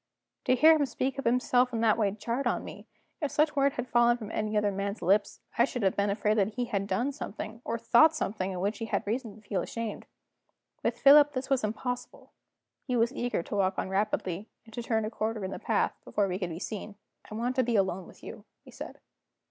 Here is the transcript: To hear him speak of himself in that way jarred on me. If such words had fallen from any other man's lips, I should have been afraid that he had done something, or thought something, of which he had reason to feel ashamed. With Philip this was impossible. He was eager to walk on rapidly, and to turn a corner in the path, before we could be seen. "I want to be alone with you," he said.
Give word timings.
To 0.45 0.55
hear 0.55 0.75
him 0.75 0.87
speak 0.87 1.19
of 1.19 1.25
himself 1.25 1.71
in 1.71 1.81
that 1.81 1.95
way 1.95 2.09
jarred 2.09 2.47
on 2.47 2.63
me. 2.63 2.87
If 3.21 3.29
such 3.29 3.55
words 3.55 3.75
had 3.75 3.87
fallen 3.87 4.17
from 4.17 4.31
any 4.31 4.57
other 4.57 4.71
man's 4.71 5.03
lips, 5.03 5.41
I 5.59 5.65
should 5.65 5.83
have 5.83 5.95
been 5.95 6.09
afraid 6.09 6.39
that 6.39 6.55
he 6.55 6.65
had 6.65 6.87
done 6.87 7.11
something, 7.11 7.61
or 7.63 7.77
thought 7.77 8.15
something, 8.15 8.55
of 8.55 8.61
which 8.61 8.79
he 8.79 8.85
had 8.85 9.05
reason 9.05 9.35
to 9.35 9.47
feel 9.47 9.61
ashamed. 9.61 10.07
With 10.81 10.97
Philip 10.97 11.33
this 11.33 11.51
was 11.51 11.63
impossible. 11.63 12.31
He 12.81 12.95
was 12.97 13.13
eager 13.13 13.43
to 13.43 13.55
walk 13.55 13.77
on 13.77 13.89
rapidly, 13.89 14.49
and 14.65 14.73
to 14.73 14.81
turn 14.81 15.05
a 15.05 15.11
corner 15.11 15.45
in 15.45 15.51
the 15.51 15.59
path, 15.59 15.93
before 16.03 16.27
we 16.27 16.39
could 16.39 16.49
be 16.49 16.57
seen. 16.57 16.95
"I 17.29 17.35
want 17.35 17.55
to 17.57 17.63
be 17.63 17.75
alone 17.75 18.07
with 18.07 18.23
you," 18.23 18.45
he 18.65 18.71
said. 18.71 18.97